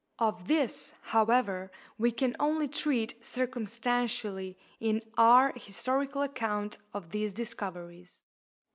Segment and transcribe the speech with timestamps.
[0.17, 8.23] Of this, however, we can only treat circumstantially in our historical account of these discoveries.